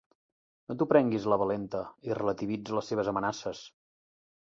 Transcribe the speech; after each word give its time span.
No 0.69 0.75
t'ho 0.77 0.85
prenguis 0.93 1.27
a 1.27 1.31
la 1.33 1.37
valenta 1.41 1.81
i 2.09 2.17
relativitza 2.19 2.79
les 2.79 2.89
seves 2.93 3.13
amenaces. 3.13 3.61